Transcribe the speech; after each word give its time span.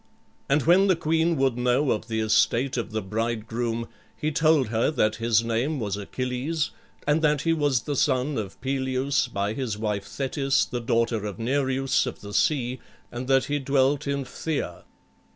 And 0.49 0.63
when 0.63 0.87
the 0.87 0.95
queen 0.95 1.37
would 1.37 1.59
know 1.59 1.91
of 1.91 2.07
the 2.07 2.21
estate 2.21 2.75
of 2.75 2.89
the 2.89 3.03
bridegroom 3.03 3.87
he 4.17 4.31
told 4.31 4.69
her 4.69 4.89
that 4.89 5.17
his 5.17 5.43
name 5.43 5.79
was 5.79 5.95
Achilles 5.95 6.71
and 7.05 7.21
that 7.21 7.43
he 7.43 7.53
was 7.53 7.81
the 7.83 7.95
son 7.95 8.35
of 8.39 8.59
Peleus 8.61 9.27
by 9.27 9.53
his 9.53 9.77
wife 9.77 10.05
Thetis, 10.05 10.65
the 10.65 10.81
daughter 10.81 11.23
of 11.23 11.37
Nereus 11.37 12.07
of 12.07 12.21
the 12.21 12.33
sea, 12.33 12.79
and 13.11 13.27
that 13.27 13.45
he 13.45 13.59
dwelt 13.59 14.07
in 14.07 14.23
Phthia. 14.23 14.85